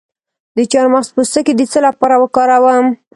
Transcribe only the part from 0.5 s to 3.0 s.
د چارمغز پوستکی د څه لپاره وکاروم؟